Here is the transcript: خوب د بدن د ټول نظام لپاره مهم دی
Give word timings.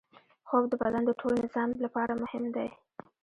خوب 0.47 0.63
د 0.71 0.73
بدن 0.81 1.03
د 1.05 1.11
ټول 1.19 1.33
نظام 1.43 1.69
لپاره 1.85 2.13
مهم 2.23 2.43
دی 2.55 2.69